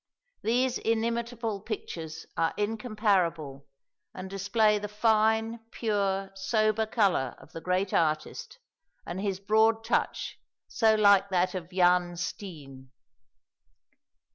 [0.41, 3.67] These inimitable pictures are incomparable,
[4.15, 8.57] and display the fine, pure, sober colour of the great artist,
[9.05, 12.89] and his broad touch so like that of Jan Steen.